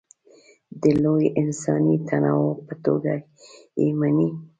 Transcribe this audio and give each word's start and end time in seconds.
د 0.81 0.83
لوی 1.03 1.25
انساني 1.41 1.95
تنوع 2.07 2.51
په 2.65 2.73
توګه 2.85 3.13
یې 3.81 3.87
مني. 3.99 4.29